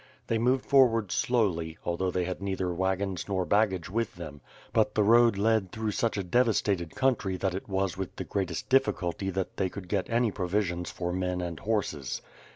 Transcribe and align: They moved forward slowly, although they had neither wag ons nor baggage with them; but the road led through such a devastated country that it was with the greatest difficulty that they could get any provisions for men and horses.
They 0.25 0.39
moved 0.39 0.65
forward 0.65 1.11
slowly, 1.11 1.77
although 1.85 2.09
they 2.09 2.23
had 2.25 2.41
neither 2.41 2.73
wag 2.73 3.03
ons 3.03 3.27
nor 3.27 3.45
baggage 3.45 3.87
with 3.87 4.15
them; 4.15 4.41
but 4.73 4.95
the 4.95 5.03
road 5.03 5.37
led 5.37 5.71
through 5.71 5.91
such 5.91 6.17
a 6.17 6.23
devastated 6.23 6.95
country 6.95 7.37
that 7.37 7.53
it 7.53 7.69
was 7.69 7.97
with 7.97 8.15
the 8.15 8.23
greatest 8.23 8.67
difficulty 8.67 9.29
that 9.29 9.57
they 9.57 9.69
could 9.69 9.87
get 9.87 10.09
any 10.09 10.31
provisions 10.31 10.89
for 10.89 11.13
men 11.13 11.39
and 11.39 11.59
horses. 11.59 12.23